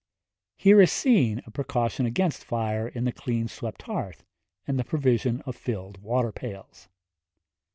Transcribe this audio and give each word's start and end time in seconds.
Here 0.57 0.81
is 0.81 0.91
seen 0.91 1.43
a 1.45 1.51
precaution 1.51 2.07
against 2.07 2.43
fire 2.43 2.87
in 2.87 3.03
the 3.03 3.11
clean 3.11 3.47
swept 3.47 3.83
hearth 3.83 4.23
and 4.65 4.79
the 4.79 4.83
provision 4.83 5.41
of 5.41 5.55
filled 5.55 5.99
water 6.01 6.31
pails. 6.31 6.89